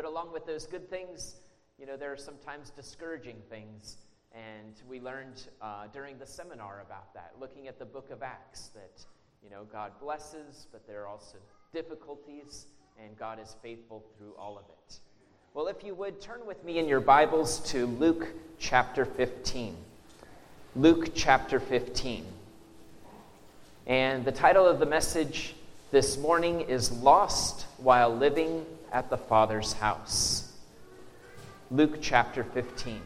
[0.00, 1.34] But along with those good things,
[1.78, 3.98] you know, there are sometimes discouraging things.
[4.32, 8.68] And we learned uh, during the seminar about that, looking at the book of Acts,
[8.68, 9.04] that,
[9.44, 11.36] you know, God blesses, but there are also
[11.74, 12.64] difficulties,
[12.98, 15.00] and God is faithful through all of it.
[15.52, 18.28] Well, if you would, turn with me in your Bibles to Luke
[18.58, 19.76] chapter 15.
[20.76, 22.24] Luke chapter 15.
[23.86, 25.54] And the title of the message
[25.90, 30.52] this morning is Lost While Living at the Father's House.
[31.70, 33.00] Luke chapter 15.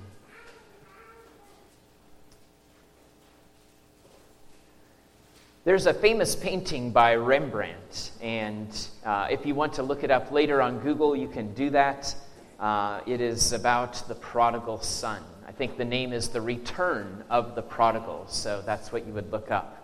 [5.65, 8.69] There's a famous painting by Rembrandt, and
[9.05, 12.15] uh, if you want to look it up later on Google, you can do that.
[12.61, 15.23] Uh, it is about the prodigal son.
[15.47, 19.33] I think the name is The Return of the Prodigal, so that's what you would
[19.33, 19.84] look up.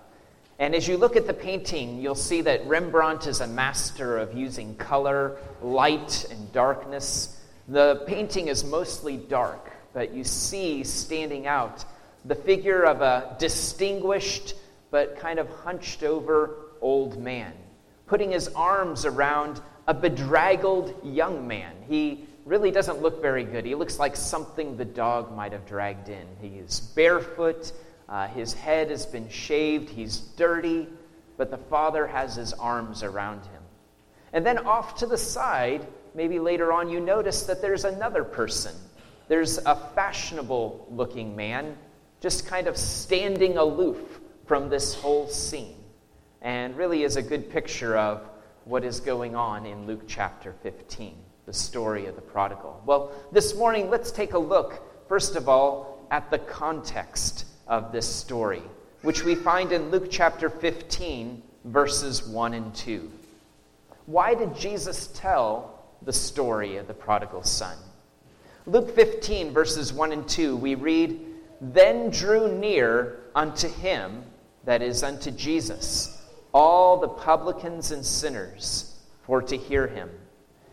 [0.60, 4.34] And as you look at the painting, you'll see that Rembrandt is a master of
[4.34, 7.40] using color, light, and darkness.
[7.66, 11.86] The painting is mostly dark, but you see standing out
[12.26, 14.54] the figure of a distinguished,
[14.90, 17.54] but kind of hunched over old man,
[18.06, 21.74] putting his arms around a bedraggled young man.
[21.88, 23.64] He really doesn't look very good.
[23.64, 26.26] He looks like something the dog might have dragged in.
[26.42, 27.72] He is barefoot,
[28.10, 30.88] uh, his head has been shaved, he's dirty,
[31.36, 33.62] but the father has his arms around him.
[34.32, 38.74] And then off to the side, maybe later on, you notice that there's another person.
[39.28, 41.76] There's a fashionable looking man
[42.20, 45.76] just kind of standing aloof from this whole scene
[46.42, 48.28] and really is a good picture of
[48.64, 51.14] what is going on in Luke chapter 15,
[51.46, 52.82] the story of the prodigal.
[52.84, 58.12] Well, this morning, let's take a look, first of all, at the context of this
[58.12, 58.62] story,
[59.02, 63.10] which we find in Luke chapter 15, verses 1 and 2.
[64.06, 67.76] Why did Jesus tell the story of the prodigal son?
[68.66, 71.20] Luke 15, verses 1 and 2, we read,
[71.60, 74.24] Then drew near unto him
[74.64, 76.20] that is, unto Jesus,
[76.52, 80.10] all the publicans and sinners for to hear him.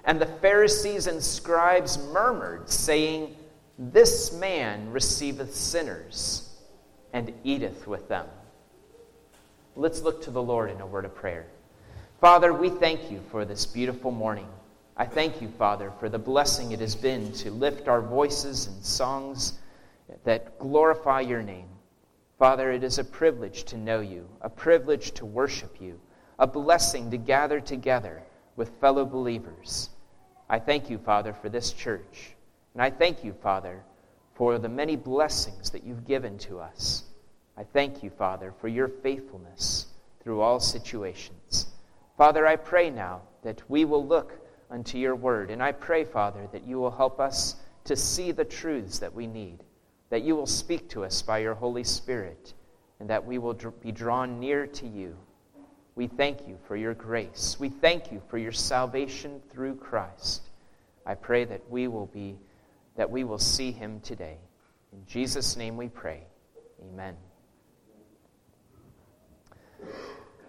[0.04, 3.36] And the Pharisees and scribes murmured, saying,
[3.78, 6.47] This man receiveth sinners
[7.14, 8.28] and eateth with them.
[9.76, 11.46] Let's look to the Lord in a word of prayer.
[12.20, 14.48] Father, we thank you for this beautiful morning.
[14.96, 18.82] I thank you, Father, for the blessing it has been to lift our voices in
[18.82, 19.60] songs
[20.24, 21.68] that glorify your name.
[22.40, 26.00] Father, it is a privilege to know you, a privilege to worship you,
[26.40, 28.24] a blessing to gather together
[28.56, 29.90] with fellow believers.
[30.50, 32.36] I thank you, Father, for this church.
[32.74, 33.84] And I thank you, Father,
[34.38, 37.04] for the many blessings that you've given to us.
[37.58, 39.88] I thank you, Father, for your faithfulness
[40.22, 41.68] through all situations.
[42.18, 44.34] Father, I pray now that we will look
[44.70, 45.50] unto your word.
[45.50, 47.56] And I pray, Father, that you will help us
[47.86, 49.64] to see the truths that we need
[50.10, 52.54] that you will speak to us by your Holy Spirit,
[53.00, 55.16] and that we will be drawn near to you.
[55.96, 57.58] We thank you for your grace.
[57.60, 60.44] We thank you for your salvation through Christ.
[61.06, 62.38] I pray that we will be
[62.98, 64.38] that we will see him today.
[64.92, 66.24] In Jesus name we pray.
[66.92, 67.16] Amen.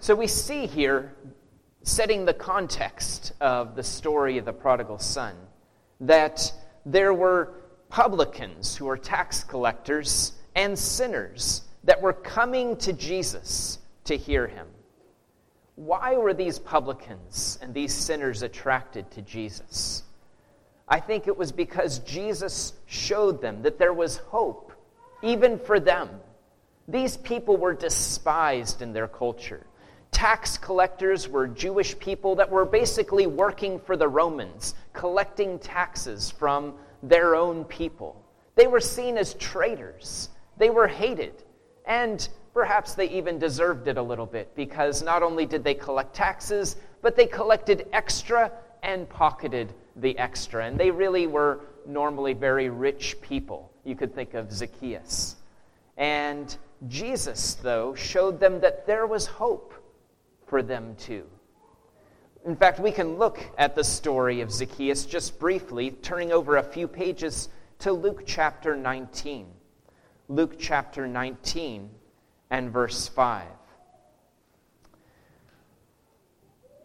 [0.00, 1.14] So we see here
[1.82, 5.34] setting the context of the story of the prodigal son
[6.00, 6.52] that
[6.86, 7.54] there were
[7.88, 14.66] publicans who were tax collectors and sinners that were coming to Jesus to hear him.
[15.74, 20.02] Why were these publicans and these sinners attracted to Jesus?
[20.88, 24.72] I think it was because Jesus showed them that there was hope,
[25.22, 26.08] even for them.
[26.86, 29.66] These people were despised in their culture.
[30.10, 36.74] Tax collectors were Jewish people that were basically working for the Romans, collecting taxes from
[37.02, 38.24] their own people.
[38.56, 41.44] They were seen as traitors, they were hated,
[41.84, 46.14] and perhaps they even deserved it a little bit because not only did they collect
[46.14, 48.50] taxes, but they collected extra
[48.82, 50.66] and pocketed the extra.
[50.66, 53.72] And they really were normally very rich people.
[53.84, 55.36] You could think of Zacchaeus.
[55.96, 56.56] And
[56.86, 59.74] Jesus, though, showed them that there was hope
[60.46, 61.24] for them too.
[62.46, 66.62] In fact, we can look at the story of Zacchaeus just briefly, turning over a
[66.62, 67.48] few pages
[67.80, 69.46] to Luke chapter 19.
[70.28, 71.90] Luke chapter 19
[72.50, 73.46] and verse 5.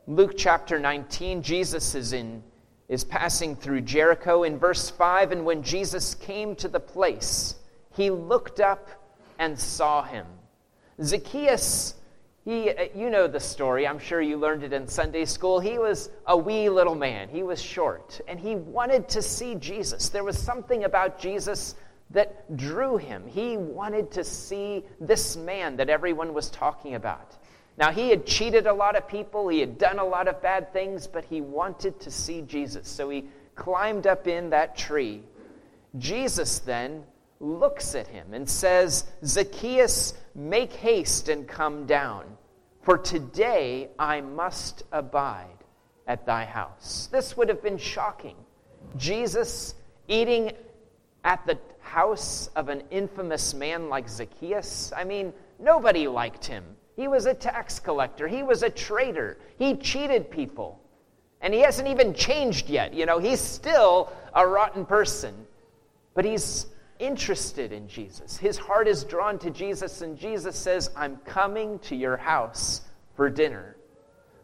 [0.07, 2.43] Luke chapter 19, Jesus is in
[2.89, 7.55] is passing through Jericho in verse 5 and when Jesus came to the place,
[7.95, 8.89] he looked up
[9.39, 10.25] and saw him.
[11.01, 11.95] Zacchaeus
[12.45, 13.87] He, uh, you know the story.
[13.87, 15.61] I'm sure you learned it in Sunday school.
[15.61, 17.29] He was a wee little man.
[17.29, 20.09] He was short, and he wanted to see Jesus.
[20.09, 21.75] There was something about Jesus
[22.09, 23.25] that drew him.
[23.27, 27.37] He wanted to see this man that everyone was talking about.
[27.77, 30.71] Now, he had cheated a lot of people, he had done a lot of bad
[30.73, 32.87] things, but he wanted to see Jesus.
[32.87, 33.25] So he
[33.55, 35.23] climbed up in that tree.
[35.97, 37.03] Jesus then
[37.39, 42.25] looks at him and says, Zacchaeus, make haste and come down,
[42.81, 45.47] for today I must abide
[46.07, 47.09] at thy house.
[47.11, 48.35] This would have been shocking.
[48.97, 49.75] Jesus
[50.07, 50.51] eating
[51.23, 54.91] at the house of an infamous man like Zacchaeus?
[54.95, 56.63] I mean, nobody liked him.
[56.95, 60.79] He was a tax collector, he was a traitor, he cheated people.
[61.41, 62.93] And he hasn't even changed yet.
[62.93, 65.35] You know, he's still a rotten person.
[66.13, 66.67] But he's
[66.99, 68.37] interested in Jesus.
[68.37, 72.81] His heart is drawn to Jesus, and Jesus says, I'm coming to your house
[73.15, 73.75] for dinner.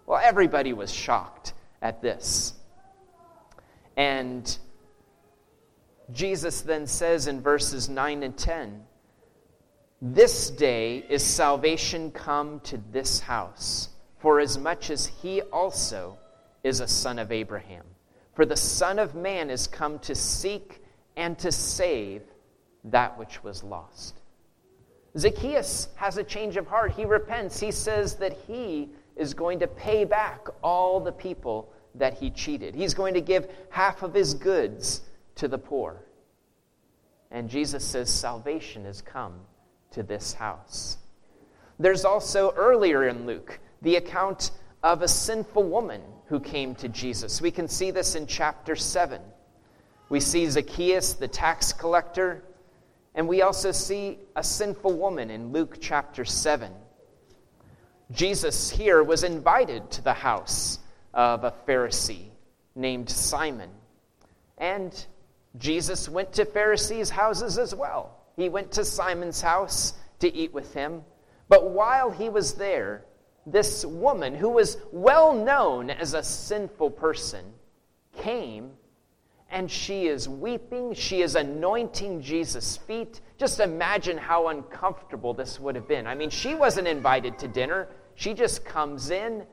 [0.05, 2.55] Well, everybody was shocked at this.
[3.95, 4.57] And
[6.11, 8.83] Jesus then says in verses 9 and 10
[10.01, 16.17] This day is salvation come to this house, for as much as he also
[16.63, 17.83] is a son of Abraham.
[18.33, 20.81] For the Son of Man is come to seek
[21.17, 22.21] and to save
[22.85, 24.21] that which was lost.
[25.17, 26.91] Zacchaeus has a change of heart.
[26.91, 27.59] He repents.
[27.59, 32.73] He says that he is going to pay back all the people that he cheated.
[32.73, 35.01] He's going to give half of his goods
[35.35, 36.05] to the poor.
[37.31, 39.41] And Jesus says, Salvation has come
[39.91, 40.97] to this house.
[41.79, 44.51] There's also earlier in Luke the account
[44.83, 47.41] of a sinful woman who came to Jesus.
[47.41, 49.21] We can see this in chapter 7.
[50.09, 52.43] We see Zacchaeus, the tax collector,
[53.15, 56.71] and we also see a sinful woman in Luke chapter 7.
[58.11, 60.79] Jesus here was invited to the house
[61.13, 62.29] of a Pharisee
[62.75, 63.69] named Simon.
[64.57, 65.05] And
[65.57, 68.18] Jesus went to Pharisees' houses as well.
[68.39, 71.01] He went to Simon's house to eat with him.
[71.49, 73.03] But while he was there,
[73.45, 77.43] this woman, who was well known as a sinful person,
[78.17, 78.71] came
[79.51, 80.93] and she is weeping.
[80.93, 83.19] She is anointing Jesus' feet.
[83.37, 86.07] Just imagine how uncomfortable this would have been.
[86.07, 87.89] I mean, she wasn't invited to dinner.
[88.15, 89.43] She just comes in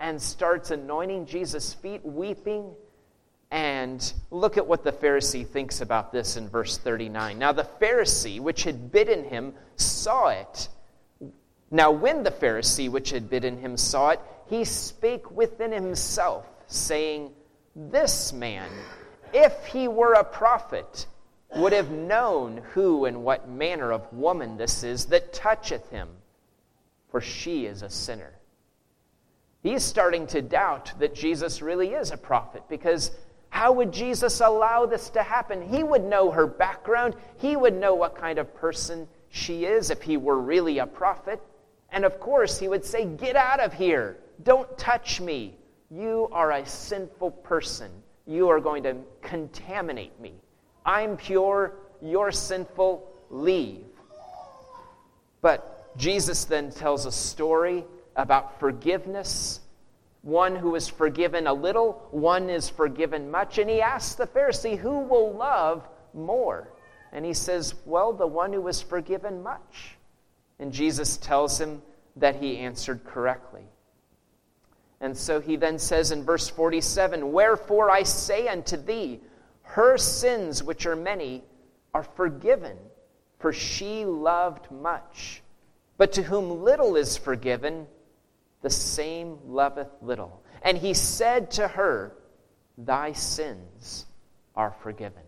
[0.00, 2.74] and starts anointing Jesus' feet, weeping.
[3.52, 7.38] And look at what the Pharisee thinks about this in verse 39.
[7.38, 10.70] Now, the Pharisee, which had bidden him, saw it.
[11.70, 17.30] Now, when the Pharisee, which had bidden him, saw it, he spake within himself, saying,
[17.76, 18.70] This man,
[19.34, 21.06] if he were a prophet,
[21.54, 26.08] would have known who and what manner of woman this is that toucheth him,
[27.10, 28.32] for she is a sinner.
[29.62, 33.10] He's starting to doubt that Jesus really is a prophet because
[33.52, 35.60] how would Jesus allow this to happen?
[35.60, 37.14] He would know her background.
[37.36, 41.38] He would know what kind of person she is if he were really a prophet.
[41.90, 44.16] And of course, he would say, Get out of here.
[44.42, 45.54] Don't touch me.
[45.90, 47.90] You are a sinful person.
[48.26, 50.32] You are going to contaminate me.
[50.86, 51.74] I'm pure.
[52.00, 53.06] You're sinful.
[53.28, 53.84] Leave.
[55.42, 57.84] But Jesus then tells a story
[58.16, 59.60] about forgiveness
[60.22, 63.58] one who is forgiven a little, one is forgiven much.
[63.58, 66.72] And he asks the Pharisee, Who will love more?
[67.12, 69.96] And he says, Well, the one who was forgiven much.
[70.58, 71.82] And Jesus tells him
[72.16, 73.64] that he answered correctly.
[75.00, 79.20] And so he then says in verse 47 Wherefore I say unto thee,
[79.62, 81.42] her sins, which are many,
[81.94, 82.76] are forgiven,
[83.38, 85.42] for she loved much.
[85.96, 87.86] But to whom little is forgiven,
[88.62, 90.42] the same loveth little.
[90.62, 92.16] And he said to her,
[92.78, 94.06] Thy sins
[94.54, 95.22] are forgiven.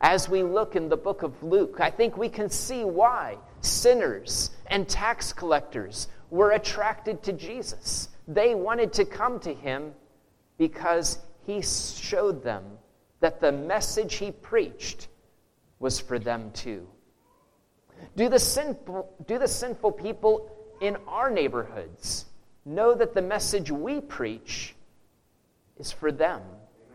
[0.00, 4.50] As we look in the book of Luke, I think we can see why sinners
[4.68, 8.08] and tax collectors were attracted to Jesus.
[8.28, 9.92] They wanted to come to him
[10.58, 12.64] because he showed them
[13.20, 15.08] that the message he preached
[15.78, 16.86] was for them too.
[18.16, 22.26] Do the sinful, do the sinful people in our neighborhoods
[22.64, 24.74] know that the message we preach
[25.78, 26.42] is for them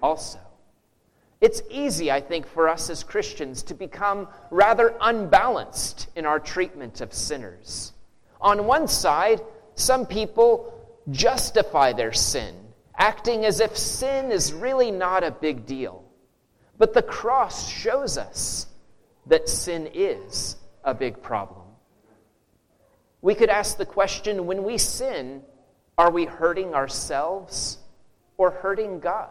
[0.02, 0.40] also.
[1.40, 7.02] It's easy, I think, for us as Christians to become rather unbalanced in our treatment
[7.02, 7.94] of sinners.
[8.40, 9.42] On one side,
[9.74, 10.72] some people
[11.10, 12.56] justify their sin,
[12.96, 16.04] acting as if sin is really not a big deal.
[16.78, 18.68] But the cross shows us
[19.26, 21.61] that sin is a big problem.
[23.22, 25.44] We could ask the question when we sin,
[25.98, 27.78] are we hurting ourselves
[28.38, 29.30] or hurting God?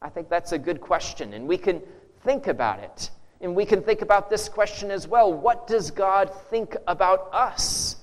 [0.00, 1.82] I think that's a good question, and we can
[2.24, 3.10] think about it.
[3.40, 7.96] And we can think about this question as well What does God think about us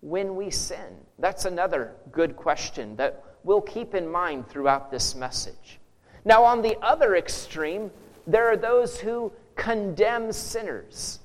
[0.00, 0.96] when we sin?
[1.18, 5.80] That's another good question that we'll keep in mind throughout this message.
[6.24, 7.90] Now, on the other extreme,
[8.26, 11.20] there are those who condemn sinners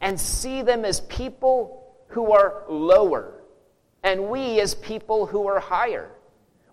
[0.00, 1.77] and see them as people
[2.08, 3.34] who are lower,
[4.02, 6.10] and we as people who are higher.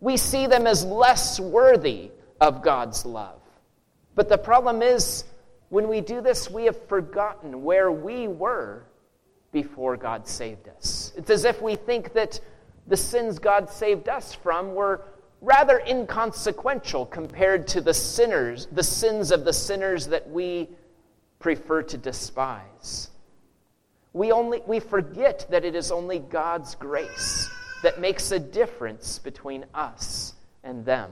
[0.01, 2.11] We see them as less worthy
[2.41, 3.39] of God's love.
[4.15, 5.25] But the problem is,
[5.69, 8.83] when we do this, we have forgotten where we were
[9.51, 11.11] before God saved us.
[11.15, 12.39] It's as if we think that
[12.87, 15.01] the sins God saved us from were
[15.41, 20.69] rather inconsequential compared to the sinners, the sins of the sinners that we
[21.39, 23.09] prefer to despise.
[24.15, 27.49] We, only, we forget that it is only God's grace
[27.83, 31.11] that makes a difference between us and them.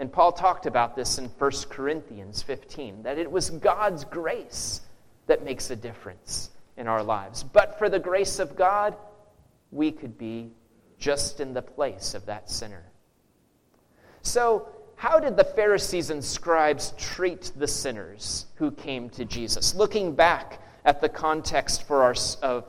[0.00, 4.80] And Paul talked about this in 1 Corinthians 15 that it was God's grace
[5.28, 7.44] that makes a difference in our lives.
[7.44, 8.96] But for the grace of God,
[9.70, 10.50] we could be
[10.98, 12.82] just in the place of that sinner.
[14.22, 19.76] So, how did the Pharisees and scribes treat the sinners who came to Jesus?
[19.76, 22.64] Looking back at the context for our, of,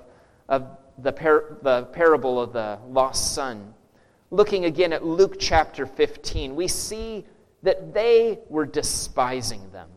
[0.49, 0.67] of
[0.97, 3.73] the, par, the parable of the lost son,
[4.31, 7.25] looking again at Luke chapter 15, we see
[7.63, 9.89] that they were despising them.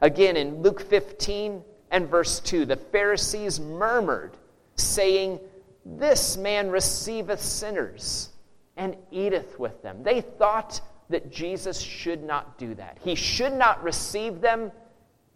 [0.00, 4.36] Again, in Luke 15 and verse 2, the Pharisees murmured,
[4.76, 5.38] saying,
[5.84, 8.30] This man receiveth sinners
[8.76, 10.02] and eateth with them.
[10.02, 10.80] They thought
[11.10, 12.98] that Jesus should not do that.
[13.02, 14.72] He should not receive them,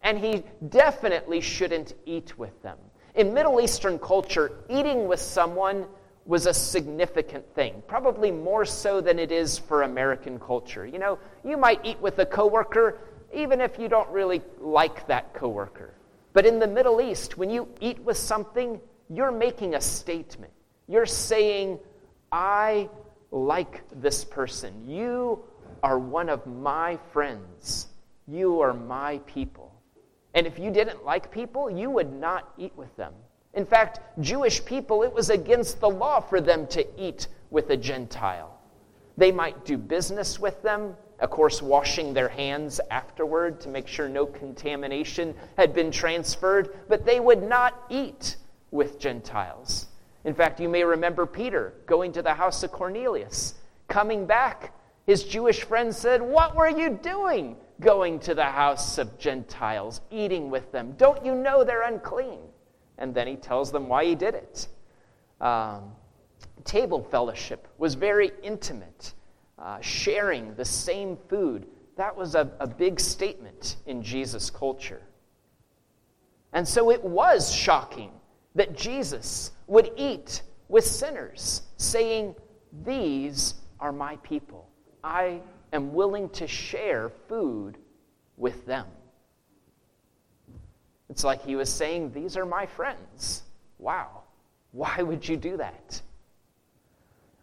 [0.03, 2.77] and he definitely shouldn't eat with them.
[3.15, 5.85] In Middle Eastern culture, eating with someone
[6.25, 10.85] was a significant thing, probably more so than it is for American culture.
[10.85, 12.99] You know, you might eat with a coworker
[13.33, 15.93] even if you don't really like that coworker.
[16.33, 18.79] But in the Middle East, when you eat with something,
[19.09, 20.53] you're making a statement.
[20.87, 21.79] You're saying,
[22.31, 22.89] I
[23.31, 24.87] like this person.
[24.87, 25.43] You
[25.83, 27.87] are one of my friends.
[28.27, 29.68] You are my people.
[30.33, 33.13] And if you didn't like people, you would not eat with them.
[33.53, 37.77] In fact, Jewish people, it was against the law for them to eat with a
[37.77, 38.59] Gentile.
[39.17, 44.07] They might do business with them, of course, washing their hands afterward to make sure
[44.07, 48.37] no contamination had been transferred, but they would not eat
[48.71, 49.87] with Gentiles.
[50.25, 53.55] In fact, you may remember Peter going to the house of Cornelius.
[53.87, 54.73] Coming back,
[55.07, 60.49] his Jewish friends said, What were you doing going to the house of Gentiles, eating
[60.49, 60.93] with them?
[60.97, 62.39] Don't you know they're unclean?
[62.97, 64.67] And then he tells them why he did it.
[65.39, 65.93] Um,
[66.65, 69.13] table fellowship was very intimate,
[69.57, 71.65] uh, sharing the same food.
[71.95, 75.01] That was a, a big statement in Jesus' culture.
[76.53, 78.11] And so it was shocking
[78.55, 82.35] that Jesus would eat with sinners, saying,
[82.83, 84.67] These are my people.
[85.03, 85.41] I
[85.73, 87.77] am willing to share food
[88.37, 88.87] with them.
[91.09, 93.43] It's like he was saying, These are my friends.
[93.77, 94.23] Wow.
[94.71, 96.01] Why would you do that?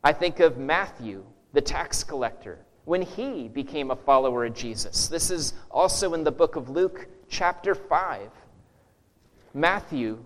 [0.04, 5.08] I think of Matthew, the tax collector, when he became a follower of Jesus.
[5.08, 8.30] This is also in the book of Luke, chapter 5.
[9.52, 10.22] Matthew,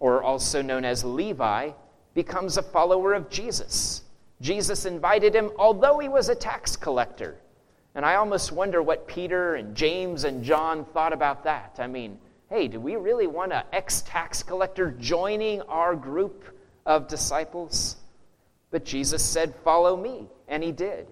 [0.00, 1.70] or also known as Levi,
[2.14, 4.02] becomes a follower of Jesus.
[4.40, 7.36] Jesus invited him, although he was a tax collector.
[7.94, 11.76] And I almost wonder what Peter and James and John thought about that.
[11.78, 12.18] I mean,
[12.48, 16.44] hey, do we really want an ex tax collector joining our group
[16.86, 17.96] of disciples?
[18.70, 20.28] But Jesus said, Follow me.
[20.48, 21.06] And he did.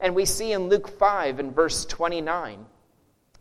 [0.00, 2.64] And we see in Luke 5 and verse 29,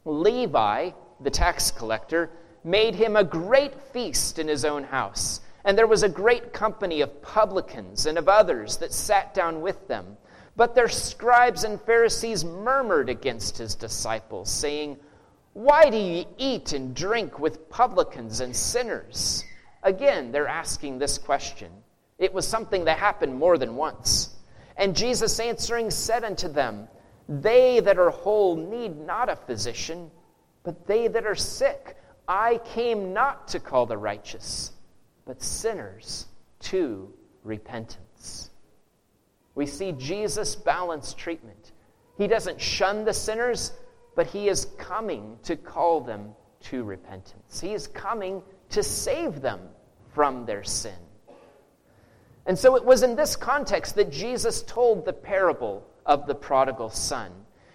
[0.06, 0.92] Levi,
[1.22, 2.30] the tax collector,
[2.64, 5.42] made him a great feast in his own house.
[5.66, 9.88] And there was a great company of publicans and of others that sat down with
[9.88, 10.18] them.
[10.56, 14.98] But their scribes and Pharisees murmured against his disciples, saying,
[15.54, 19.44] why do ye eat and drink with publicans and sinners?
[19.84, 21.72] Again, they're asking this question.
[22.18, 24.36] It was something that happened more than once.
[24.78, 26.88] And Jesus answering said unto them,
[27.28, 30.12] They that are whole need not a physician,
[30.64, 31.98] but they that are sick.
[32.28, 34.72] I came not to call the righteous,
[35.30, 36.26] but sinners
[36.60, 37.08] to
[37.44, 38.50] repentance.
[39.54, 41.72] We see Jesus balance treatment.
[42.18, 43.74] He doesn't shun the sinners,
[44.16, 46.32] but he is coming to call them
[46.62, 47.62] to repentance.
[47.62, 49.60] He is coming to save them
[50.16, 50.98] from their sin.
[52.48, 56.90] And so it was in this context that Jesus told the parable of the prodigal
[56.90, 57.32] son.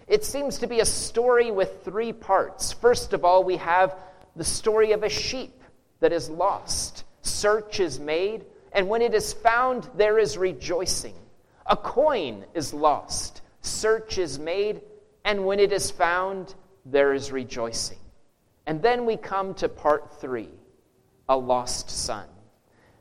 [0.09, 2.73] It seems to be a story with three parts.
[2.73, 3.95] First of all, we have
[4.35, 5.63] the story of a sheep
[6.01, 7.05] that is lost.
[7.25, 11.15] Search is made, and when it is found, there is rejoicing.
[11.65, 13.41] A coin is lost.
[13.61, 14.81] Search is made,
[15.23, 16.53] and when it is found,
[16.85, 17.97] there is rejoicing.
[18.67, 20.49] And then we come to part three
[21.27, 22.27] a lost son.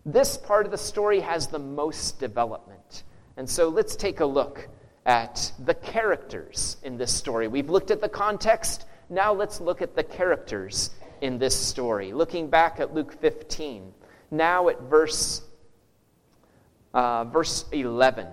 [0.06, 3.02] This part of the story has the most development.
[3.36, 4.68] And so let's take a look
[5.04, 7.48] at the characters in this story.
[7.48, 8.86] We've looked at the context.
[9.10, 10.90] Now let's look at the characters
[11.20, 12.14] in this story.
[12.14, 13.92] Looking back at Luke 15,
[14.30, 15.42] now at verse,
[16.92, 18.26] uh, verse 11,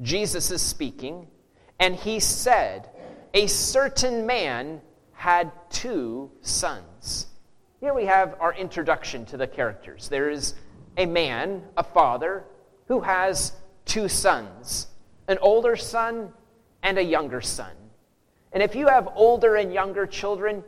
[0.00, 1.28] Jesus is speaking,
[1.78, 2.88] and he said,
[3.32, 4.80] A certain man
[5.12, 7.26] had two sons.
[7.80, 10.08] Here we have our introduction to the characters.
[10.08, 10.54] There is
[10.96, 12.44] a man, a father,
[12.88, 13.52] who has
[13.84, 14.88] two sons
[15.26, 16.30] an older son
[16.82, 17.72] and a younger son.
[18.52, 20.62] And if you have older and younger children,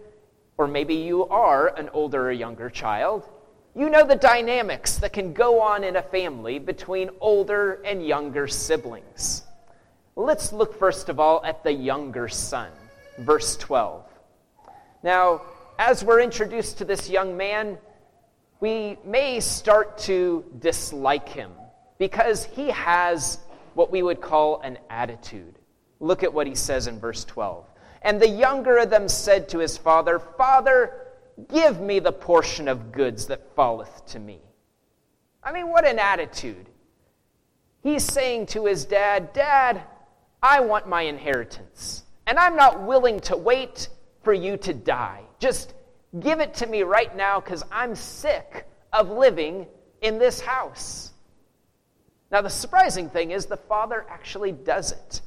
[0.56, 3.28] or maybe you are an older or younger child,
[3.76, 8.48] you know the dynamics that can go on in a family between older and younger
[8.48, 9.42] siblings.
[10.16, 12.70] Let's look first of all at the younger son,
[13.18, 14.02] verse 12.
[15.02, 15.42] Now,
[15.78, 17.76] as we're introduced to this young man,
[18.60, 21.52] we may start to dislike him
[21.98, 23.40] because he has
[23.74, 25.58] what we would call an attitude.
[26.00, 27.66] Look at what he says in verse 12.
[28.00, 31.05] And the younger of them said to his father, Father,
[31.52, 34.40] give me the portion of goods that falleth to me.
[35.42, 36.68] I mean, what an attitude.
[37.82, 39.82] He's saying to his dad, Dad,
[40.42, 43.88] I want my inheritance, and I'm not willing to wait
[44.22, 45.22] for you to die.
[45.38, 45.74] Just
[46.20, 49.66] give it to me right now because I'm sick of living
[50.00, 51.12] in this house.
[52.30, 55.20] Now, the surprising thing is the father actually does it.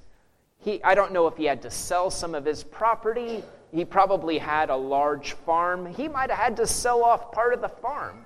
[0.57, 3.43] He, I don't know if he had to sell some of his property.
[3.71, 5.85] He probably had a large farm.
[5.85, 8.25] He might have had to sell off part of the farm.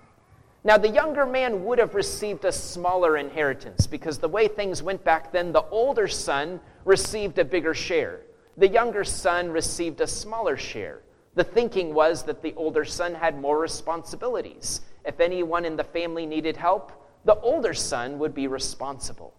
[0.64, 5.04] Now, the younger man would have received a smaller inheritance because the way things went
[5.04, 8.22] back then, the older son received a bigger share.
[8.56, 11.02] The younger son received a smaller share.
[11.36, 14.82] The thinking was that the older son had more responsibilities.
[15.04, 16.92] If anyone in the family needed help,
[17.26, 19.34] the older son would be responsible.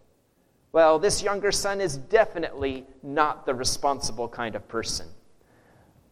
[0.72, 5.06] Well, this younger son is definitely not the responsible kind of person.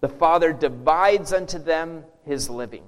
[0.03, 2.85] The father divides unto them his living.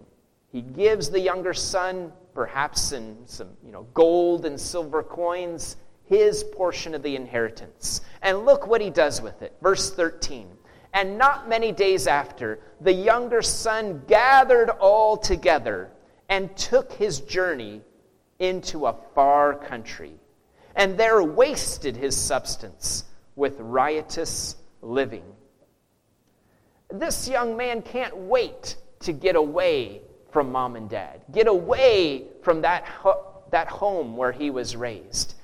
[0.51, 6.45] He gives the younger son, perhaps in some you know, gold and silver coins, his
[6.45, 8.01] portion of the inheritance.
[8.21, 9.55] And look what he does with it.
[9.63, 10.49] Verse 13.
[10.93, 15.91] And not many days after, the younger son gathered all together
[16.29, 17.81] and took his journey
[18.39, 20.15] into a far country,
[20.75, 23.05] and there wasted his substance
[23.37, 25.34] with riotous living.
[26.95, 32.61] This young man can't wait to get away from mom and dad, get away from
[32.63, 35.35] that, ho- that home where he was raised.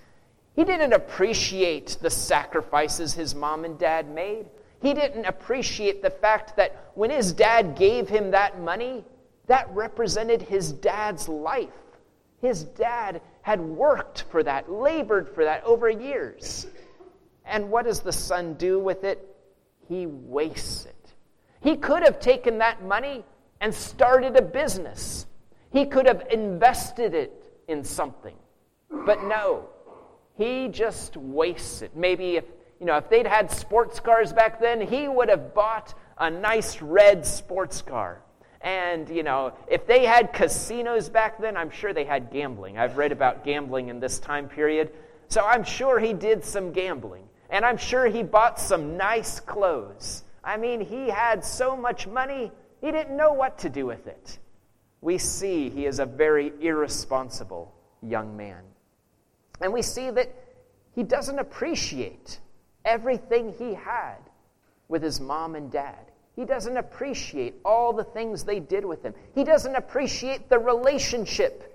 [0.55, 4.47] He didn't appreciate the sacrifices his mom and dad made.
[4.81, 9.05] He didn't appreciate the fact that when his dad gave him that money,
[9.49, 11.69] that represented his dad's life.
[12.41, 16.69] His dad had worked for that, labored for that over years.
[17.45, 19.27] And what does the son do with it?
[19.89, 21.00] He wastes it.
[21.61, 23.25] He could have taken that money
[23.61, 25.27] and started a business.
[25.73, 28.35] He could have invested it in something.
[28.91, 29.69] But no,
[30.35, 31.95] he just wastes it.
[31.95, 32.45] Maybe if,
[32.81, 36.81] you know, if they'd had sports cars back then, he would have bought a nice
[36.83, 38.23] red sports car.
[38.63, 42.79] And, you know, if they had casinos back then, I'm sure they had gambling.
[42.79, 44.93] I've read about gambling in this time period.
[45.29, 47.25] So I'm sure he did some gambling.
[47.49, 50.25] And I'm sure he bought some nice clothes.
[50.43, 52.51] I mean, he had so much money,
[52.81, 54.39] he didn't know what to do with it.
[55.01, 58.63] We see he is a very irresponsible young man.
[59.61, 60.35] And we see that
[60.95, 62.39] he doesn't appreciate
[62.85, 64.19] everything he had
[64.89, 66.11] with his mom and dad.
[66.37, 69.15] He doesn't appreciate all the things they did with him.
[69.35, 71.67] He doesn't appreciate the relationship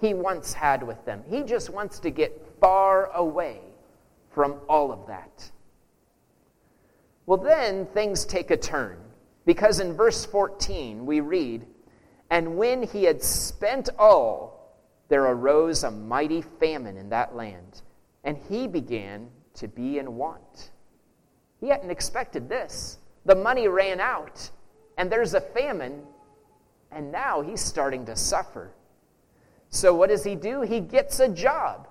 [0.00, 1.22] he once had with them.
[1.28, 3.60] He just wants to get far away
[4.30, 5.50] from all of that.
[7.28, 8.96] Well, then things take a turn
[9.44, 11.66] because in verse 14 we read,
[12.30, 17.82] And when he had spent all, there arose a mighty famine in that land,
[18.24, 20.70] and he began to be in want.
[21.60, 22.96] He hadn't expected this.
[23.26, 24.50] The money ran out,
[24.96, 26.04] and there's a famine,
[26.90, 28.72] and now he's starting to suffer.
[29.68, 30.62] So, what does he do?
[30.62, 31.88] He gets a job.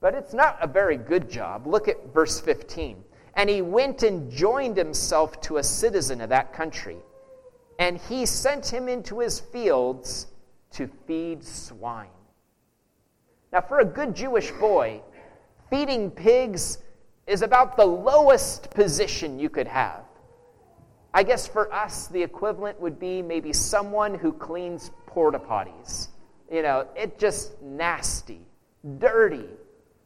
[0.00, 1.68] But it's not a very good job.
[1.68, 3.04] Look at verse 15.
[3.38, 6.96] And he went and joined himself to a citizen of that country,
[7.78, 10.26] and he sent him into his fields
[10.72, 12.08] to feed swine.
[13.52, 15.00] Now, for a good Jewish boy,
[15.70, 16.78] feeding pigs
[17.28, 20.02] is about the lowest position you could have.
[21.14, 26.08] I guess for us, the equivalent would be maybe someone who cleans porta potties.
[26.50, 28.40] You know, it just nasty,
[28.98, 29.46] dirty.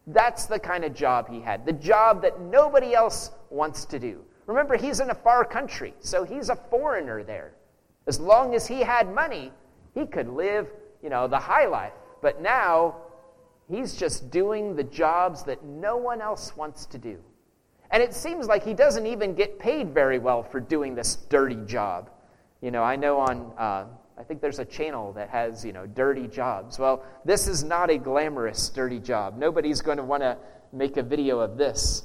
[0.07, 4.25] That's the kind of job he had, the job that nobody else wants to do.
[4.47, 7.55] Remember, he's in a far country, so he's a foreigner there.
[8.07, 9.53] As long as he had money,
[9.95, 10.69] he could live,
[11.03, 11.93] you know, the high life.
[12.21, 12.97] But now,
[13.69, 17.19] he's just doing the jobs that no one else wants to do.
[17.93, 21.62] And it seems like he doesn't even get paid very well for doing this dirty
[21.67, 22.11] job.
[22.61, 23.85] You know, I know on, uh,
[24.18, 26.79] I think there's a channel that has, you know, dirty jobs.
[26.79, 29.38] Well, this is not a glamorous dirty job.
[29.38, 30.37] Nobody's going to want to
[30.72, 32.05] make a video of this.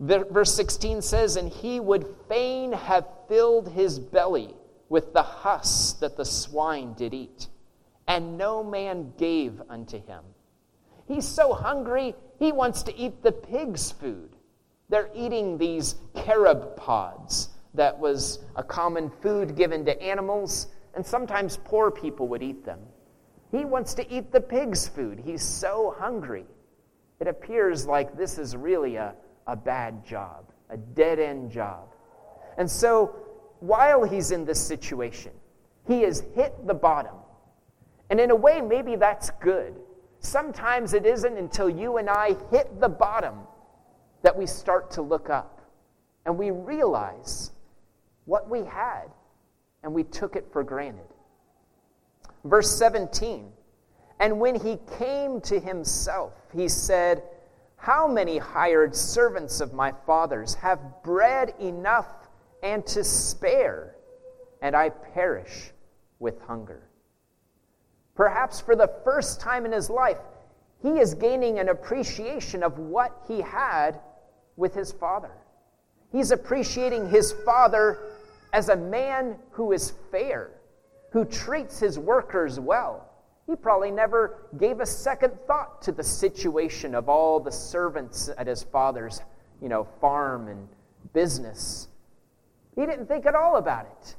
[0.00, 4.54] Verse 16 says, And he would fain have filled his belly
[4.88, 7.48] with the husk that the swine did eat,
[8.06, 10.22] and no man gave unto him.
[11.06, 14.30] He's so hungry, he wants to eat the pig's food.
[14.88, 21.60] They're eating these carob pods that was a common food given to animals, and sometimes
[21.62, 22.80] poor people would eat them.
[23.52, 25.22] He wants to eat the pig's food.
[25.24, 26.44] He's so hungry.
[27.20, 29.14] It appears like this is really a,
[29.46, 31.94] a bad job, a dead end job.
[32.56, 33.14] And so,
[33.60, 35.30] while he's in this situation,
[35.86, 37.14] he has hit the bottom.
[38.10, 39.76] And in a way, maybe that's good.
[40.18, 43.38] Sometimes it isn't until you and I hit the bottom
[44.22, 45.60] that we start to look up
[46.26, 47.52] and we realize
[48.24, 49.04] what we had
[49.82, 51.06] and we took it for granted.
[52.44, 53.50] Verse 17
[54.20, 57.22] And when he came to himself, he said,
[57.76, 62.06] How many hired servants of my father's have bread enough
[62.62, 63.94] and to spare,
[64.62, 65.72] and I perish
[66.18, 66.82] with hunger?
[68.14, 70.18] Perhaps for the first time in his life,
[70.82, 74.00] he is gaining an appreciation of what he had
[74.56, 75.30] with his father.
[76.10, 77.98] He's appreciating his father
[78.52, 80.50] as a man who is fair,
[81.10, 83.08] who treats his workers well.
[83.46, 88.46] He probably never gave a second thought to the situation of all the servants at
[88.46, 89.22] his father's,
[89.62, 90.68] you know, farm and
[91.14, 91.88] business.
[92.76, 94.16] He didn't think at all about it.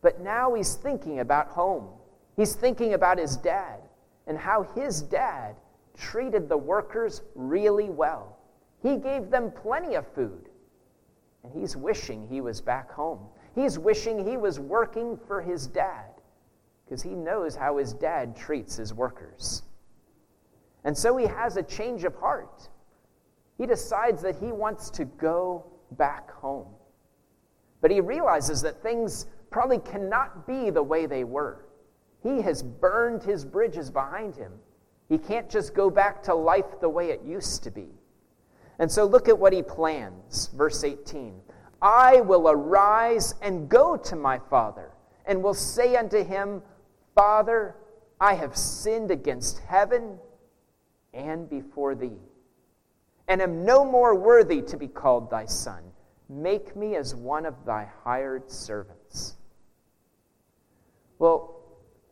[0.00, 1.88] But now he's thinking about home.
[2.36, 3.80] He's thinking about his dad
[4.26, 5.56] and how his dad
[5.96, 8.38] treated the workers really well.
[8.82, 10.48] He gave them plenty of food.
[11.42, 13.20] And he's wishing he was back home.
[13.54, 16.10] He's wishing he was working for his dad
[16.84, 19.62] because he knows how his dad treats his workers.
[20.84, 22.68] And so he has a change of heart.
[23.56, 26.66] He decides that he wants to go back home.
[27.80, 31.64] But he realizes that things probably cannot be the way they were.
[32.22, 34.52] He has burned his bridges behind him.
[35.08, 37.88] He can't just go back to life the way it used to be.
[38.78, 40.50] And so look at what he plans.
[40.54, 41.40] Verse 18
[41.84, 44.90] I will arise and go to my father,
[45.26, 46.62] and will say unto him,
[47.14, 47.76] Father,
[48.18, 50.18] I have sinned against heaven
[51.12, 52.16] and before thee,
[53.28, 55.82] and am no more worthy to be called thy son.
[56.30, 59.36] Make me as one of thy hired servants.
[61.18, 61.60] Well,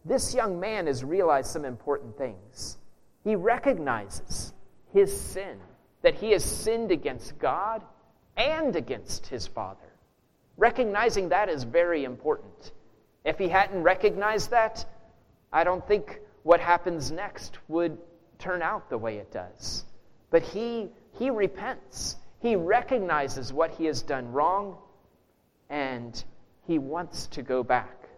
[0.05, 2.77] this young man has realized some important things.
[3.25, 4.53] He recognizes
[4.93, 5.59] his sin
[6.03, 7.83] that he has sinned against God
[8.37, 9.79] and against his Father.
[10.57, 12.73] Recognizing that is very important.
[13.25, 14.85] If he hadn't recognized that,
[15.53, 17.99] I don't think what happens next would
[18.38, 19.85] turn out the way it does.
[20.31, 22.16] But he, he repents.
[22.40, 24.77] He recognizes what he has done wrong,
[25.71, 26.23] and
[26.66, 28.09] he wants to go back.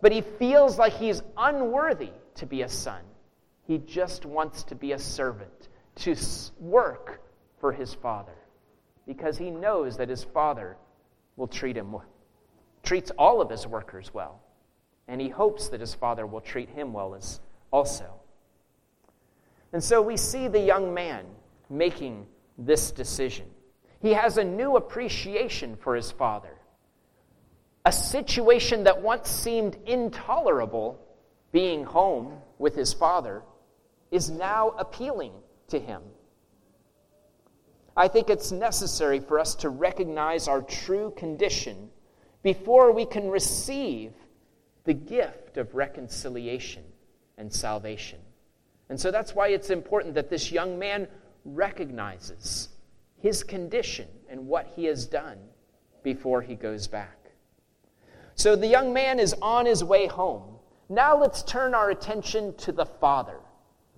[0.00, 3.02] But he feels like he's unworthy to be a son.
[3.66, 6.16] He just wants to be a servant to
[6.58, 7.20] work
[7.60, 8.39] for his father
[9.10, 10.76] because he knows that his father
[11.34, 12.04] will treat him well,
[12.84, 14.40] treats all of his workers well
[15.08, 17.40] and he hopes that his father will treat him well as
[17.72, 18.04] also
[19.72, 21.24] and so we see the young man
[21.68, 22.24] making
[22.56, 23.46] this decision
[24.00, 26.56] he has a new appreciation for his father
[27.84, 31.00] a situation that once seemed intolerable
[31.50, 33.42] being home with his father
[34.12, 35.32] is now appealing
[35.66, 36.00] to him.
[38.00, 41.90] I think it's necessary for us to recognize our true condition
[42.42, 44.14] before we can receive
[44.84, 46.82] the gift of reconciliation
[47.36, 48.18] and salvation.
[48.88, 51.08] And so that's why it's important that this young man
[51.44, 52.70] recognizes
[53.18, 55.36] his condition and what he has done
[56.02, 57.18] before he goes back.
[58.34, 60.54] So the young man is on his way home.
[60.88, 63.40] Now let's turn our attention to the father.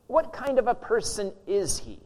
[0.09, 2.01] What kind of a person is he?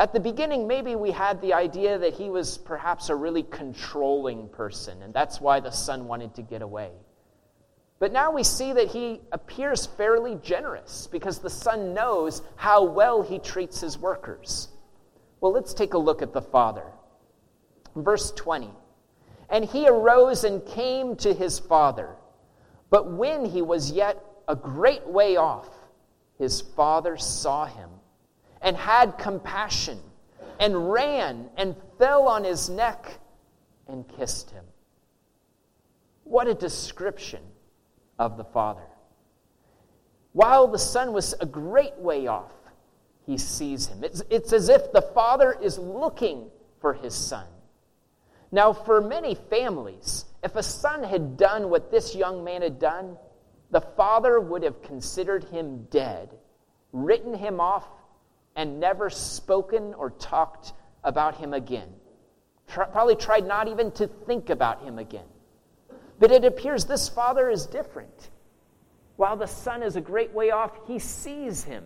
[0.00, 4.48] At the beginning, maybe we had the idea that he was perhaps a really controlling
[4.48, 6.92] person, and that's why the son wanted to get away.
[7.98, 13.20] But now we see that he appears fairly generous because the son knows how well
[13.20, 14.68] he treats his workers.
[15.42, 16.86] Well, let's take a look at the father.
[17.94, 18.70] Verse 20.
[19.50, 22.16] And he arose and came to his father.
[22.88, 24.16] But when he was yet
[24.48, 25.68] a great way off,
[26.38, 27.90] his father saw him
[28.60, 29.98] and had compassion
[30.58, 33.18] and ran and fell on his neck
[33.88, 34.64] and kissed him.
[36.24, 37.42] What a description
[38.18, 38.86] of the father.
[40.32, 42.52] While the son was a great way off,
[43.26, 44.04] he sees him.
[44.04, 47.46] It's, it's as if the father is looking for his son.
[48.52, 53.16] Now, for many families, if a son had done what this young man had done,
[53.70, 56.30] the father would have considered him dead,
[56.92, 57.86] written him off,
[58.56, 60.72] and never spoken or talked
[61.04, 61.88] about him again.
[62.66, 65.24] Probably tried not even to think about him again.
[66.18, 68.30] But it appears this father is different.
[69.16, 71.84] While the son is a great way off, he sees him.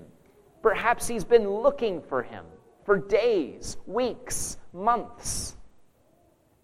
[0.63, 2.45] Perhaps he's been looking for him
[2.85, 5.57] for days, weeks, months.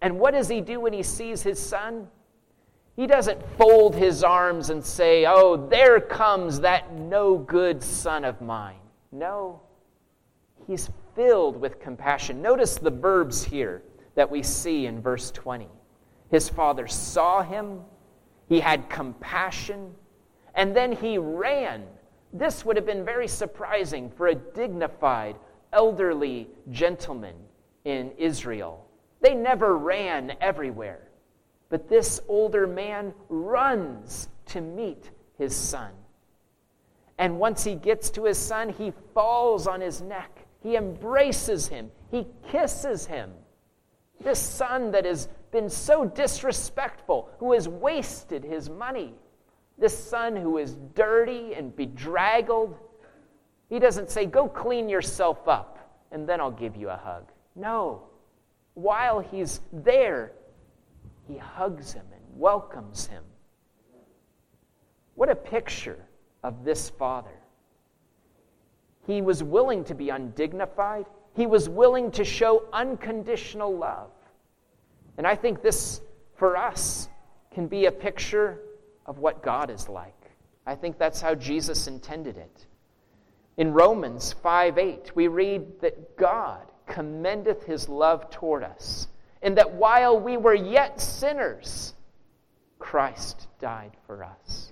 [0.01, 2.07] And what does he do when he sees his son?
[2.95, 8.41] He doesn't fold his arms and say, Oh, there comes that no good son of
[8.41, 8.79] mine.
[9.11, 9.61] No,
[10.71, 12.41] he's filled with compassion.
[12.41, 13.83] Notice the verbs here
[14.15, 15.67] that we see in verse 20.
[16.29, 17.81] His father saw him,
[18.47, 19.93] he had compassion,
[20.55, 21.83] and then he ran.
[22.31, 25.35] This would have been very surprising for a dignified,
[25.73, 27.35] elderly gentleman
[27.83, 28.87] in Israel.
[29.19, 31.09] They never ran everywhere.
[31.67, 35.91] But this older man runs to meet his son.
[37.17, 40.40] And once he gets to his son, he falls on his neck.
[40.61, 41.91] He embraces him.
[42.09, 43.31] He kisses him.
[44.23, 49.15] This son that has been so disrespectful, who has wasted his money,
[49.77, 52.77] this son who is dirty and bedraggled,
[53.69, 55.77] he doesn't say, Go clean yourself up
[56.11, 57.31] and then I'll give you a hug.
[57.55, 58.03] No
[58.73, 60.33] while he's there,
[61.27, 63.23] he hugs him and welcomes him.
[65.15, 66.05] What a picture
[66.43, 67.37] of this father.
[69.11, 74.09] He was willing to be undignified, he was willing to show unconditional love.
[75.17, 75.99] And I think this,
[76.37, 77.09] for us,
[77.53, 78.59] can be a picture
[79.05, 80.15] of what God is like.
[80.65, 82.65] I think that's how Jesus intended it.
[83.57, 89.09] In Romans 5 8, we read that God commendeth his love toward us,
[89.41, 91.95] and that while we were yet sinners,
[92.79, 94.71] Christ died for us.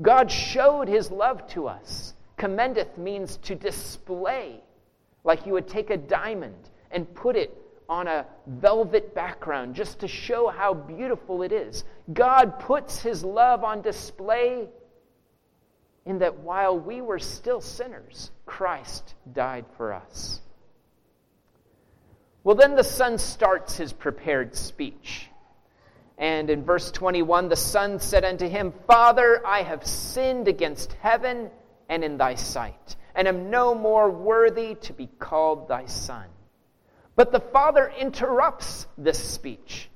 [0.00, 2.14] God showed his love to us.
[2.40, 4.62] Commendeth means to display,
[5.24, 7.54] like you would take a diamond and put it
[7.86, 11.84] on a velvet background just to show how beautiful it is.
[12.10, 14.70] God puts his love on display
[16.06, 20.40] in that while we were still sinners, Christ died for us.
[22.42, 25.26] Well, then the son starts his prepared speech.
[26.16, 31.50] And in verse 21, the son said unto him, Father, I have sinned against heaven
[31.90, 36.26] and in thy sight, and am no more worthy to be called thy son.
[37.16, 39.90] But the father interrupts this speech.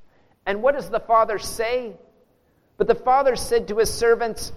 [0.45, 1.95] And what does the father say?
[2.77, 4.53] But the father said to his servants,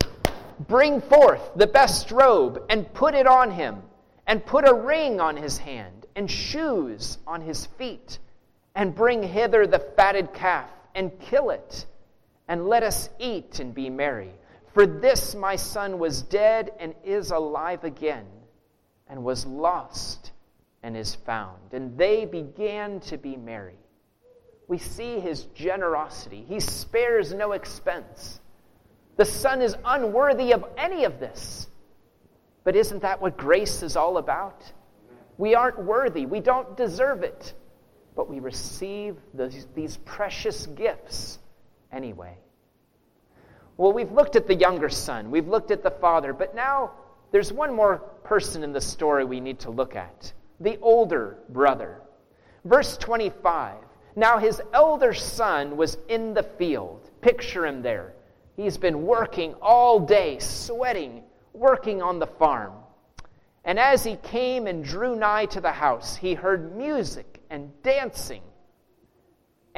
[0.67, 3.83] Bring forth the best robe and put it on him,
[4.25, 8.17] and put a ring on his hand and shoes on his feet,
[8.73, 11.85] and bring hither the fatted calf, and kill it,
[12.47, 14.33] and let us eat and be merry.
[14.77, 18.27] For this my son was dead and is alive again,
[19.07, 20.33] and was lost
[20.83, 21.73] and is found.
[21.73, 23.79] And they began to be merry.
[24.67, 26.45] We see his generosity.
[26.47, 28.39] He spares no expense.
[29.15, 31.69] The son is unworthy of any of this.
[32.63, 34.61] But isn't that what grace is all about?
[35.39, 37.55] We aren't worthy, we don't deserve it,
[38.15, 41.39] but we receive these, these precious gifts
[41.91, 42.37] anyway.
[43.77, 46.91] Well, we've looked at the younger son, we've looked at the father, but now
[47.31, 52.01] there's one more person in the story we need to look at the older brother.
[52.65, 53.75] Verse 25
[54.15, 57.09] Now his elder son was in the field.
[57.21, 58.13] Picture him there.
[58.55, 62.73] He's been working all day, sweating, working on the farm.
[63.63, 68.41] And as he came and drew nigh to the house, he heard music and dancing.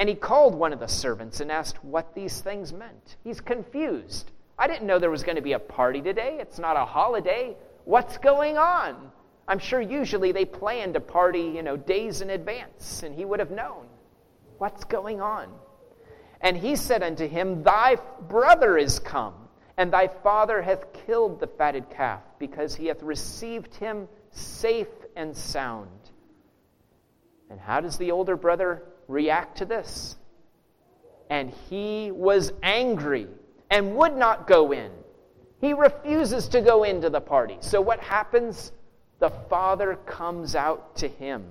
[0.00, 3.16] And he called one of the servants and asked what these things meant.
[3.22, 4.30] He's confused.
[4.58, 6.38] I didn't know there was going to be a party today.
[6.40, 7.54] It's not a holiday.
[7.84, 9.12] What's going on?
[9.46, 13.40] I'm sure usually they planned a party, you know, days in advance, and he would
[13.40, 13.86] have known.
[14.58, 15.48] What's going on?
[16.40, 17.96] And he said unto him, Thy
[18.28, 19.34] brother is come
[19.76, 25.36] and thy father hath killed the fatted calf, because he hath received him safe and
[25.36, 25.88] sound.
[27.50, 30.16] And how does the older brother react to this?
[31.28, 33.28] And he was angry
[33.70, 34.90] and would not go in.
[35.60, 37.58] He refuses to go into the party.
[37.60, 38.72] So what happens?
[39.18, 41.44] The father comes out to him.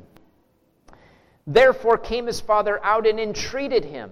[1.46, 4.12] Therefore came his father out and entreated him.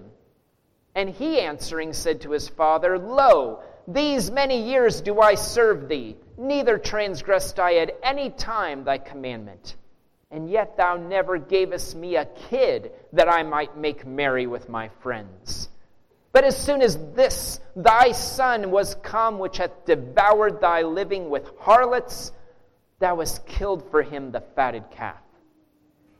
[0.94, 6.16] And he answering said to his father, Lo, these many years do I serve thee,
[6.36, 9.76] neither transgressed I at any time thy commandment.
[10.30, 14.88] And yet thou never gavest me a kid that I might make merry with my
[15.00, 15.68] friends.
[16.32, 21.50] But as soon as this thy son was come, which hath devoured thy living with
[21.58, 22.32] harlots,
[22.98, 25.22] thou hast killed for him the fatted calf.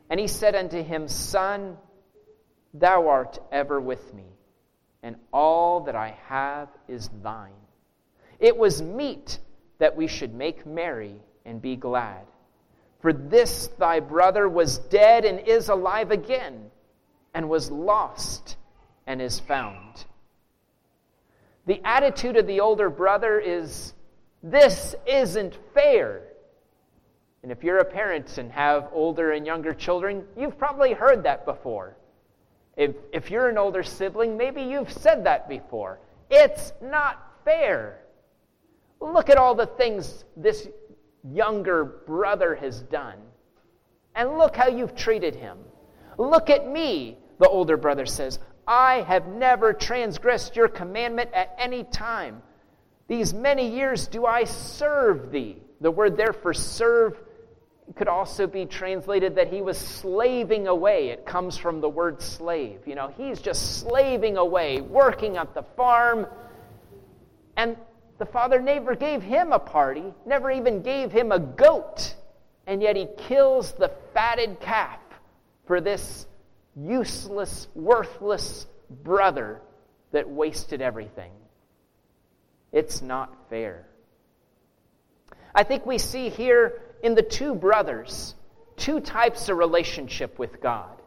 [0.09, 1.77] And he said unto him, Son,
[2.73, 4.25] thou art ever with me
[5.03, 7.53] and all that I have is thine.
[8.41, 9.39] It was meet
[9.79, 12.27] that we should make merry and be glad.
[13.01, 16.71] For this thy brother was dead and is alive again,
[17.33, 18.57] and was lost
[19.07, 20.05] and is found.
[21.67, 23.93] The attitude of the older brother is
[24.43, 26.23] this isn't fair.
[27.43, 31.45] And if you're a parent and have older and younger children, you've probably heard that
[31.45, 31.97] before.
[32.77, 36.01] If, if you're an older sibling, maybe you've said that before.
[36.31, 38.01] It's not fair.
[39.01, 40.69] Look at all the things this
[41.25, 43.19] younger brother has done.
[44.15, 45.59] And look how you've treated him.
[46.17, 48.39] Look at me, the older brother says.
[48.67, 52.43] I have never transgressed your commandment at any time.
[53.07, 55.63] These many years do I serve thee.
[55.81, 57.17] The word there for serve
[57.97, 61.09] could also be translated that he was slaving away.
[61.09, 62.81] It comes from the word slave.
[62.87, 66.27] You know, he's just slaving away, working at the farm.
[67.57, 67.77] And
[68.19, 72.15] the father never gave him a party, never even gave him a goat.
[72.67, 75.01] And yet he kills the fatted calf
[75.67, 76.27] for this
[76.77, 79.61] useless, worthless brother
[80.13, 81.33] that wasted everything.
[82.73, 83.87] It's not fair.
[85.55, 88.35] I think we see here in the two brothers
[88.77, 91.03] two types of relationship with God.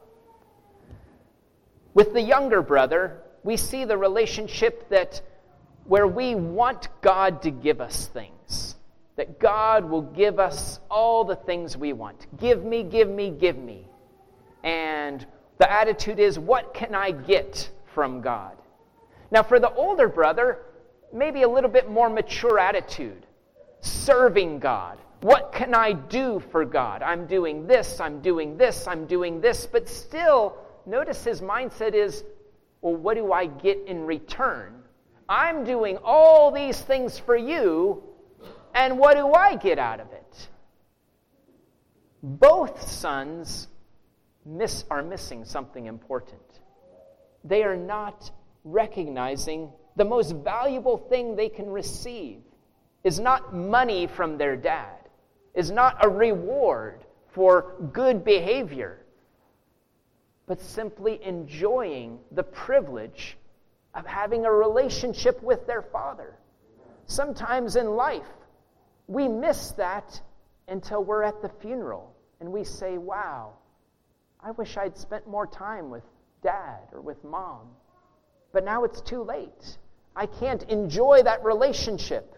[1.94, 5.22] With the younger brother, we see the relationship that
[5.92, 8.76] where we want God to give us things.
[9.18, 12.28] That God will give us all the things we want.
[12.40, 13.86] Give me, give me, give me.
[14.64, 15.28] And
[15.58, 18.56] the attitude is, what can I get from God?
[19.32, 20.60] Now, for the older brother,
[21.12, 23.26] maybe a little bit more mature attitude.
[23.82, 27.02] Serving God, what can I do for God?
[27.02, 29.66] I'm doing this, I'm doing this, I'm doing this.
[29.66, 32.24] But still, notice his mindset is,
[32.80, 34.81] well, what do I get in return?
[35.32, 38.04] I'm doing all these things for you,
[38.76, 40.50] and what do I get out of it?
[42.22, 43.70] Both sons
[44.46, 46.42] miss, are missing something important.
[47.46, 48.30] They are not
[48.66, 52.42] recognizing the most valuable thing they can receive
[53.06, 54.98] is not money from their dad
[55.54, 59.00] is not a reward for good behavior,
[60.46, 63.38] but simply enjoying the privilege
[63.94, 66.36] of having a relationship with their Father.
[67.06, 68.28] Sometimes in life,
[69.08, 70.22] we miss that
[70.68, 73.54] until we're at the funeral and we say, Wow,
[74.40, 76.04] I wish I'd spent more time with
[76.42, 77.68] dad or with mom.
[78.54, 79.78] But now it's too late.
[80.16, 82.36] I can't enjoy that relationship.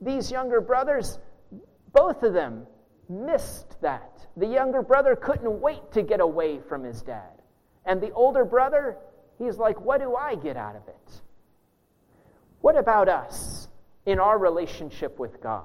[0.00, 1.18] These younger brothers,
[1.92, 2.66] both of them
[3.08, 4.26] missed that.
[4.36, 7.30] The younger brother couldn't wait to get away from his dad.
[7.86, 8.96] And the older brother,
[9.38, 11.20] he's like, What do I get out of it?
[12.60, 13.68] What about us
[14.06, 15.64] in our relationship with God?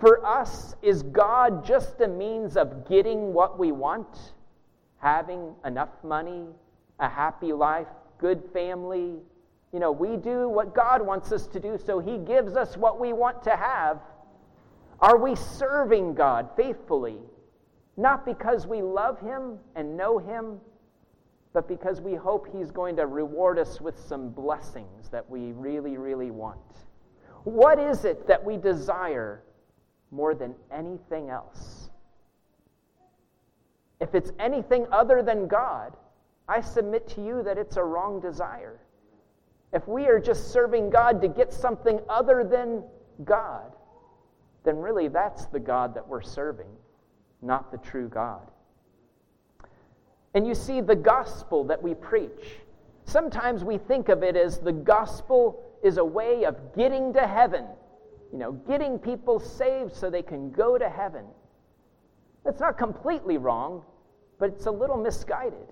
[0.00, 4.32] For us, is God just a means of getting what we want?
[4.98, 6.46] Having enough money,
[6.98, 9.16] a happy life, good family?
[9.72, 12.98] You know, we do what God wants us to do, so He gives us what
[12.98, 14.00] we want to have.
[15.00, 17.18] Are we serving God faithfully?
[17.98, 20.60] Not because we love Him and know Him,
[21.52, 25.96] but because we hope He's going to reward us with some blessings that we really,
[25.96, 26.60] really want.
[27.44, 29.42] What is it that we desire
[30.10, 31.90] more than anything else.
[34.00, 35.96] If it's anything other than God,
[36.48, 38.80] I submit to you that it's a wrong desire.
[39.72, 42.82] If we are just serving God to get something other than
[43.24, 43.76] God,
[44.64, 46.70] then really that's the God that we're serving,
[47.40, 48.50] not the true God.
[50.34, 52.58] And you see, the gospel that we preach,
[53.04, 57.64] sometimes we think of it as the gospel is a way of getting to heaven,
[58.32, 61.24] you know, getting people saved so they can go to heaven.
[62.44, 63.82] That's not completely wrong,
[64.38, 65.66] but it's a little misguided.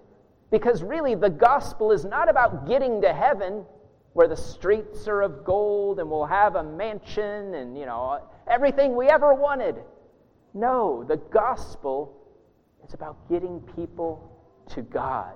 [0.50, 3.64] Because really, the gospel is not about getting to heaven
[4.14, 8.96] where the streets are of gold and we'll have a mansion and, you know, everything
[8.96, 9.76] we ever wanted.
[10.54, 12.16] No, the gospel
[12.86, 14.37] is about getting people
[14.70, 15.34] to God.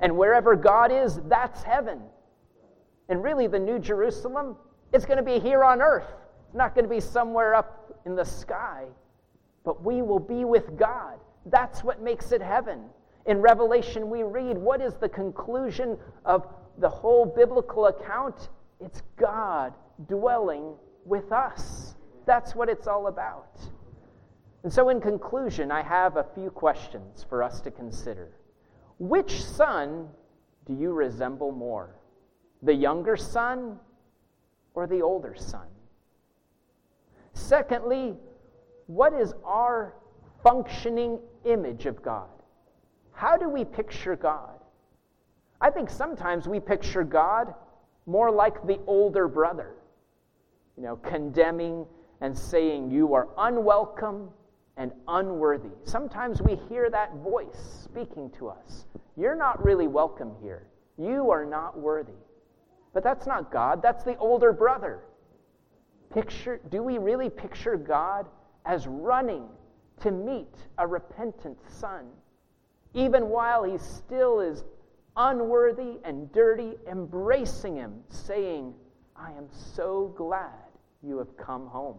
[0.00, 2.00] And wherever God is, that's heaven.
[3.08, 4.56] And really, the New Jerusalem
[4.92, 6.06] is going to be here on earth.
[6.46, 8.84] It's not going to be somewhere up in the sky.
[9.64, 11.18] But we will be with God.
[11.46, 12.84] That's what makes it heaven.
[13.26, 16.46] In Revelation, we read what is the conclusion of
[16.78, 18.48] the whole biblical account?
[18.80, 19.74] It's God
[20.08, 20.74] dwelling
[21.04, 21.94] with us.
[22.26, 23.58] That's what it's all about.
[24.64, 28.30] And so, in conclusion, I have a few questions for us to consider.
[28.98, 30.08] Which son
[30.64, 31.96] do you resemble more?
[32.62, 33.78] The younger son
[34.72, 35.66] or the older son?
[37.34, 38.14] Secondly,
[38.86, 39.96] what is our
[40.42, 42.28] functioning image of God?
[43.12, 44.58] How do we picture God?
[45.60, 47.52] I think sometimes we picture God
[48.06, 49.74] more like the older brother,
[50.78, 51.84] you know, condemning
[52.22, 54.30] and saying, You are unwelcome
[54.76, 55.70] and unworthy.
[55.84, 58.86] Sometimes we hear that voice speaking to us.
[59.16, 60.66] You're not really welcome here.
[60.98, 62.12] You are not worthy.
[62.92, 65.00] But that's not God, that's the older brother.
[66.10, 68.26] Picture, do we really picture God
[68.64, 69.46] as running
[70.00, 72.06] to meet a repentant son?
[72.94, 74.64] Even while he still is
[75.16, 78.72] unworthy and dirty, embracing him, saying,
[79.16, 80.50] I am so glad
[81.02, 81.98] you have come home.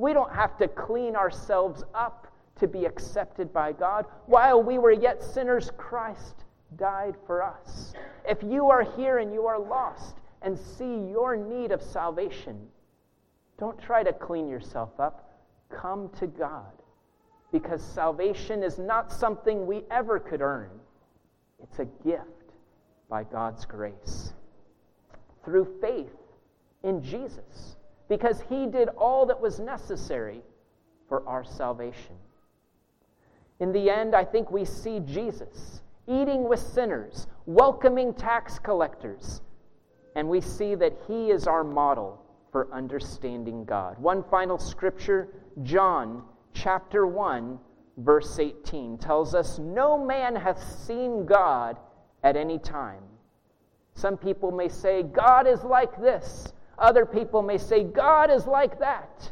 [0.00, 2.26] We don't have to clean ourselves up
[2.58, 4.06] to be accepted by God.
[4.24, 6.46] While we were yet sinners, Christ
[6.78, 7.92] died for us.
[8.26, 12.66] If you are here and you are lost and see your need of salvation,
[13.58, 15.38] don't try to clean yourself up.
[15.68, 16.72] Come to God.
[17.52, 20.70] Because salvation is not something we ever could earn,
[21.62, 22.54] it's a gift
[23.10, 24.32] by God's grace.
[25.44, 26.16] Through faith
[26.84, 27.76] in Jesus
[28.10, 30.42] because he did all that was necessary
[31.08, 32.16] for our salvation.
[33.60, 39.42] In the end, I think we see Jesus eating with sinners, welcoming tax collectors,
[40.16, 43.96] and we see that he is our model for understanding God.
[43.98, 45.28] One final scripture,
[45.62, 47.60] John chapter 1,
[47.98, 51.78] verse 18, tells us, No man hath seen God
[52.24, 53.04] at any time.
[53.94, 58.80] Some people may say, God is like this other people may say, God is like
[58.80, 59.30] that.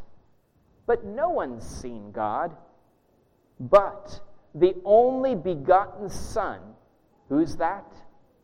[0.87, 2.55] But no one's seen God.
[3.59, 4.21] But
[4.55, 6.61] the only begotten Son,
[7.29, 7.91] who's that?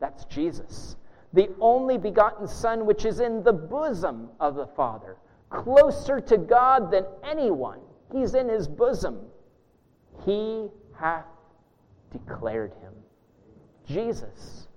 [0.00, 0.96] That's Jesus.
[1.32, 5.16] The only begotten Son, which is in the bosom of the Father,
[5.50, 7.80] closer to God than anyone.
[8.12, 9.20] He's in his bosom.
[10.24, 11.26] He hath
[12.12, 12.92] declared him.
[13.86, 14.68] Jesus,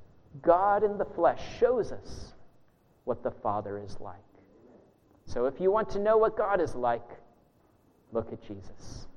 [0.41, 2.33] God in the flesh, shows us
[3.07, 4.15] what the Father is like.
[5.25, 7.09] So if you want to know what God is like,
[8.11, 9.07] look at Jesus.